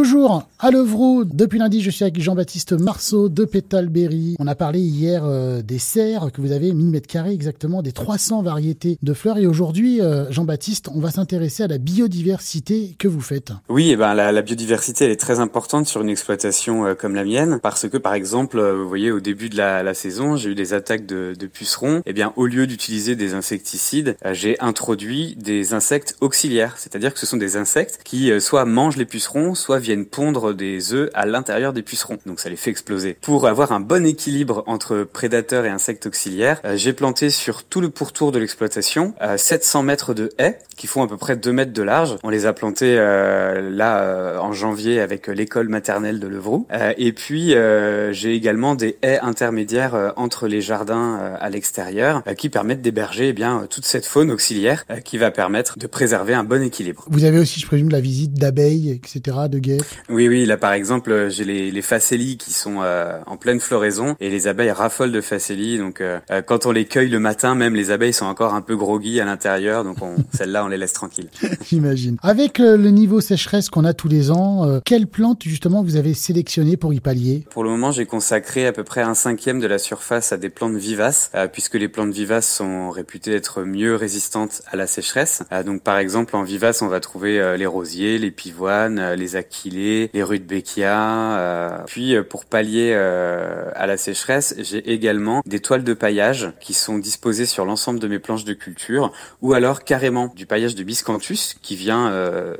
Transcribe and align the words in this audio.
Toujours 0.00 0.48
à 0.62 0.70
Levroux, 0.70 1.24
depuis 1.24 1.58
lundi, 1.58 1.80
je 1.80 1.88
suis 1.88 2.04
avec 2.04 2.20
Jean-Baptiste 2.20 2.72
Marceau 2.72 3.30
de 3.30 3.46
Pétalberry. 3.46 4.36
On 4.38 4.46
a 4.46 4.54
parlé 4.54 4.78
hier 4.78 5.24
euh, 5.24 5.62
des 5.62 5.78
serres 5.78 6.30
que 6.32 6.42
vous 6.42 6.52
avez 6.52 6.74
1000 6.74 6.90
mètres 6.90 7.06
carrés 7.06 7.32
exactement, 7.32 7.80
des 7.80 7.92
300 7.92 8.42
variétés 8.42 8.98
de 9.02 9.14
fleurs. 9.14 9.38
Et 9.38 9.46
aujourd'hui, 9.46 10.02
euh, 10.02 10.30
Jean-Baptiste, 10.30 10.90
on 10.94 11.00
va 11.00 11.10
s'intéresser 11.10 11.62
à 11.62 11.66
la 11.66 11.78
biodiversité 11.78 12.94
que 12.98 13.08
vous 13.08 13.22
faites. 13.22 13.52
Oui, 13.70 13.88
eh 13.90 13.96
ben, 13.96 14.12
la, 14.12 14.42
biodiversité, 14.42 15.06
elle 15.06 15.10
est 15.12 15.20
très 15.20 15.38
importante 15.40 15.86
sur 15.86 16.02
une 16.02 16.10
exploitation 16.10 16.86
euh, 16.86 16.94
comme 16.94 17.14
la 17.14 17.24
mienne, 17.24 17.58
parce 17.62 17.88
que 17.88 17.96
par 17.96 18.12
exemple, 18.12 18.60
vous 18.60 18.88
voyez, 18.88 19.10
au 19.10 19.20
début 19.20 19.48
de 19.48 19.56
la, 19.56 19.94
saison, 19.94 20.36
j'ai 20.36 20.50
eu 20.50 20.54
des 20.54 20.74
attaques 20.74 21.06
de, 21.06 21.34
pucerons. 21.46 22.02
Eh 22.04 22.12
bien, 22.12 22.34
au 22.36 22.44
lieu 22.44 22.66
d'utiliser 22.66 23.16
des 23.16 23.32
insecticides, 23.32 24.16
j'ai 24.32 24.60
introduit 24.60 25.36
des 25.36 25.72
insectes 25.72 26.16
auxiliaires, 26.20 26.76
c'est-à-dire 26.76 27.14
que 27.14 27.18
ce 27.20 27.26
sont 27.26 27.38
des 27.38 27.56
insectes 27.56 28.00
qui 28.04 28.30
soit 28.40 28.66
mangent 28.66 28.98
les 28.98 29.06
pucerons, 29.06 29.54
soit 29.54 29.78
viennent 29.78 29.89
pondre 29.98 30.54
des 30.54 30.92
œufs 30.92 31.10
à 31.14 31.26
l'intérieur 31.26 31.72
des 31.72 31.82
pucerons. 31.82 32.18
Donc 32.26 32.40
ça 32.40 32.48
les 32.48 32.56
fait 32.56 32.70
exploser. 32.70 33.16
Pour 33.20 33.46
avoir 33.46 33.72
un 33.72 33.80
bon 33.80 34.06
équilibre 34.06 34.64
entre 34.66 35.04
prédateurs 35.04 35.64
et 35.64 35.68
insectes 35.68 36.06
auxiliaires, 36.06 36.60
euh, 36.64 36.76
j'ai 36.76 36.92
planté 36.92 37.30
sur 37.30 37.64
tout 37.64 37.80
le 37.80 37.90
pourtour 37.90 38.32
de 38.32 38.38
l'exploitation 38.38 39.14
700 39.36 39.80
euh, 39.80 39.82
mètres 39.82 40.14
de 40.14 40.30
haies 40.38 40.58
qui 40.76 40.86
font 40.86 41.02
à 41.02 41.08
peu 41.08 41.16
près 41.16 41.36
2 41.36 41.52
mètres 41.52 41.72
de 41.72 41.82
large. 41.82 42.16
On 42.22 42.30
les 42.30 42.46
a 42.46 42.52
plantés 42.52 42.96
euh, 42.98 43.70
là 43.70 44.40
en 44.40 44.52
janvier 44.52 45.00
avec 45.00 45.26
l'école 45.26 45.68
maternelle 45.68 46.20
de 46.20 46.26
Levroux. 46.26 46.66
et 46.96 47.12
puis 47.12 47.54
j'ai 48.12 48.34
également 48.34 48.74
des 48.74 48.98
haies 49.02 49.18
intermédiaires 49.20 50.12
entre 50.16 50.48
les 50.48 50.60
jardins 50.60 51.36
à 51.38 51.50
l'extérieur 51.50 52.22
qui 52.36 52.48
permettent 52.48 52.82
d'héberger 52.82 53.28
eh 53.28 53.32
bien 53.32 53.66
toute 53.68 53.84
cette 53.84 54.06
faune 54.06 54.30
auxiliaire 54.30 54.84
qui 55.04 55.18
va 55.18 55.30
permettre 55.30 55.78
de 55.78 55.86
préserver 55.86 56.34
un 56.34 56.44
bon 56.44 56.62
équilibre. 56.62 57.04
Vous 57.08 57.24
avez 57.24 57.38
aussi, 57.38 57.60
je 57.60 57.66
présume, 57.66 57.90
la 57.90 58.00
visite 58.00 58.34
d'abeilles, 58.34 58.90
etc., 58.90 59.36
de 59.48 59.58
guêpes 59.58 59.79
oui, 60.08 60.28
oui, 60.28 60.46
là 60.46 60.56
par 60.56 60.72
exemple, 60.72 61.28
j'ai 61.30 61.44
les, 61.44 61.70
les 61.70 61.82
facélies 61.82 62.36
qui 62.36 62.52
sont 62.52 62.82
euh, 62.82 63.18
en 63.26 63.36
pleine 63.36 63.60
floraison 63.60 64.16
et 64.20 64.30
les 64.30 64.46
abeilles 64.46 64.70
raffolent 64.70 65.12
de 65.12 65.20
facélies. 65.20 65.78
Donc 65.78 66.00
euh, 66.00 66.18
euh, 66.30 66.42
quand 66.42 66.66
on 66.66 66.72
les 66.72 66.84
cueille 66.84 67.08
le 67.08 67.20
matin, 67.20 67.54
même 67.54 67.74
les 67.74 67.90
abeilles 67.90 68.12
sont 68.12 68.26
encore 68.26 68.54
un 68.54 68.60
peu 68.60 68.76
groggy 68.76 69.20
à 69.20 69.24
l'intérieur, 69.24 69.84
donc 69.84 69.98
celles-là 70.32 70.64
on 70.64 70.68
les 70.68 70.76
laisse 70.76 70.92
tranquilles. 70.92 71.30
J'imagine. 71.68 72.16
Avec 72.22 72.58
le 72.58 72.90
niveau 72.90 73.20
sécheresse 73.20 73.68
qu'on 73.70 73.84
a 73.84 73.94
tous 73.94 74.08
les 74.08 74.30
ans, 74.30 74.80
quelles 74.84 75.06
plantes 75.06 75.42
justement 75.44 75.82
vous 75.82 75.96
avez 75.96 76.14
sélectionnées 76.14 76.76
pour 76.76 76.92
y 76.92 77.00
pallier? 77.00 77.44
Pour 77.50 77.64
le 77.64 77.70
moment, 77.70 77.92
j'ai 77.92 78.06
consacré 78.06 78.66
à 78.66 78.72
peu 78.72 78.84
près 78.84 79.02
un 79.02 79.14
cinquième 79.14 79.60
de 79.60 79.66
la 79.66 79.78
surface 79.78 80.32
à 80.32 80.36
des 80.36 80.50
plantes 80.50 80.76
vivaces, 80.76 81.30
puisque 81.52 81.74
les 81.74 81.88
plantes 81.88 82.12
vivaces 82.12 82.48
sont 82.48 82.90
réputées 82.90 83.32
être 83.32 83.62
mieux 83.62 83.94
résistantes 83.94 84.62
à 84.70 84.76
la 84.76 84.86
sécheresse. 84.86 85.42
donc 85.64 85.82
par 85.82 85.98
exemple 85.98 86.36
en 86.36 86.42
vivace, 86.42 86.82
on 86.82 86.88
va 86.88 87.00
trouver 87.00 87.56
les 87.56 87.66
rosiers, 87.66 88.18
les 88.18 88.30
pivoines, 88.30 89.14
les 89.14 89.36
les 89.68 90.10
rues 90.22 90.38
de 90.38 90.44
Becchia. 90.44 91.38
Euh, 91.38 91.78
puis 91.86 92.14
euh, 92.14 92.22
pour 92.22 92.44
pallier 92.44 92.92
euh, 92.94 93.70
à 93.74 93.86
la 93.86 93.96
sécheresse, 93.96 94.54
j'ai 94.58 94.92
également 94.92 95.42
des 95.44 95.60
toiles 95.60 95.84
de 95.84 95.94
paillage 95.94 96.52
qui 96.60 96.72
sont 96.72 96.98
disposées 96.98 97.46
sur 97.46 97.64
l'ensemble 97.64 97.98
de 97.98 98.08
mes 98.08 98.18
planches 98.18 98.44
de 98.44 98.54
culture, 98.54 99.12
ou 99.42 99.52
alors 99.52 99.84
carrément 99.84 100.32
du 100.34 100.46
paillage 100.46 100.74
de 100.74 100.82
biscanthus 100.82 101.56
qui 101.60 101.76
vient, 101.76 102.12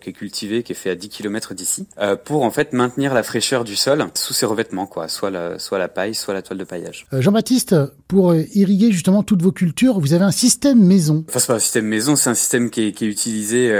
qui 0.00 0.10
est 0.10 0.12
cultivé, 0.12 0.62
qui 0.62 0.72
est 0.72 0.76
fait 0.76 0.90
à 0.90 0.94
10 0.94 1.08
km 1.08 1.54
d'ici, 1.54 1.86
pour 2.24 2.42
en 2.42 2.50
fait 2.50 2.72
maintenir 2.72 3.14
la 3.14 3.22
fraîcheur 3.22 3.64
du 3.64 3.76
sol 3.76 4.06
sous 4.14 4.34
ses 4.34 4.46
revêtements, 4.46 4.86
quoi, 4.86 5.08
soit 5.08 5.30
la, 5.30 5.58
soit 5.58 5.78
la 5.78 5.88
paille, 5.88 6.14
soit 6.14 6.34
la 6.34 6.42
toile 6.42 6.58
de 6.58 6.64
paillage. 6.64 7.06
Jean-Baptiste, 7.12 7.74
pour 8.08 8.34
irriguer 8.34 8.92
justement 8.92 9.22
toutes 9.22 9.42
vos 9.42 9.52
cultures, 9.52 9.98
vous 9.98 10.12
avez 10.12 10.24
un 10.24 10.30
système 10.30 10.84
maison. 10.84 11.24
Enfin, 11.28 11.38
c'est 11.38 11.46
pas 11.46 11.54
un 11.54 11.60
système 11.60 11.86
maison, 11.86 12.16
c'est 12.16 12.30
un 12.30 12.34
système 12.34 12.70
qui 12.70 12.88
est, 12.88 12.92
qui 12.92 13.06
est 13.06 13.08
utilisé 13.08 13.74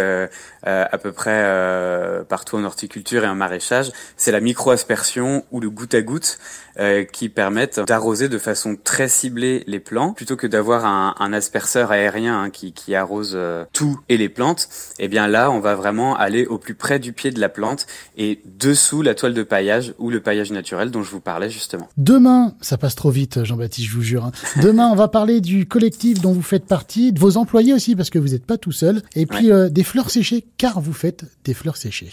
à 0.63 0.99
peu 0.99 1.13
près 1.13 2.25
partout 2.29 2.57
en 2.57 2.65
horticulture 2.65 3.04
et 3.13 3.27
en 3.27 3.35
maraîchage, 3.35 3.93
c'est 4.17 4.33
la 4.33 4.41
micro-aspersion 4.41 5.45
ou 5.51 5.61
le 5.61 5.71
goutte 5.71 5.95
à 5.95 6.03
goutte 6.03 6.39
euh, 6.81 7.05
qui 7.05 7.29
permettent 7.29 7.81
d'arroser 7.87 8.29
de 8.29 8.39
façon 8.39 8.77
très 8.83 9.09
ciblée 9.09 9.63
les 9.69 9.79
plants 9.79 10.13
plutôt 10.13 10.37
que 10.37 10.47
d'avoir 10.47 10.85
un, 10.85 11.15
un, 11.21 11.33
asperseur 11.33 11.93
aérien 11.93 12.43
hein, 12.43 12.51
qui, 12.51 12.73
qui, 12.73 12.95
arrose 12.95 13.35
euh, 13.35 13.65
tout 13.73 14.01
et 14.09 14.17
les 14.17 14.29
plantes. 14.29 14.69
Et 14.99 15.05
eh 15.05 15.09
bien 15.09 15.29
là, 15.29 15.51
on 15.51 15.61
va 15.61 15.75
vraiment 15.77 16.17
aller 16.17 16.47
au 16.47 16.59
plus 16.59 16.75
près 16.75 16.99
du 16.99 17.13
pied 17.13 17.31
de 17.31 17.41
la 17.41 17.49
plante 17.49 17.87
et 18.17 18.41
dessous 18.59 19.03
la 19.03 19.15
toile 19.15 19.35
de 19.35 19.43
paillage 19.43 19.95
ou 19.99 20.11
le 20.11 20.21
paillage 20.21 20.51
naturel 20.51 20.91
dont 20.91 21.03
je 21.03 21.11
vous 21.11 21.21
parlais 21.21 21.51
justement. 21.51 21.89
Demain, 21.97 22.55
ça 22.61 22.77
passe 22.77 22.95
trop 22.97 23.11
vite, 23.11 23.45
Jean-Baptiste, 23.45 23.89
je 23.89 23.95
vous 23.95 24.03
jure. 24.03 24.25
Hein. 24.25 24.33
Demain, 24.61 24.89
on 24.89 24.97
va 24.97 25.09
parler 25.09 25.41
du 25.41 25.67
collectif 25.67 26.21
dont 26.21 26.33
vous 26.33 26.43
faites 26.43 26.67
partie, 26.67 27.13
de 27.13 27.21
vos 27.21 27.37
employés 27.37 27.73
aussi 27.73 27.95
parce 27.95 28.11
que 28.11 28.19
vous 28.19 28.29
n'êtes 28.29 28.47
pas 28.47 28.59
tout 28.59 28.73
seul, 28.73 29.03
et 29.15 29.27
puis 29.27 29.53
euh, 29.53 29.69
des 29.69 29.85
fleurs 29.85 30.11
séchées 30.11 30.45
car 30.57 30.81
vous 30.81 30.93
faites 30.93 31.25
des 31.45 31.55
fleurs 31.55 31.77
séchées. 31.77 32.11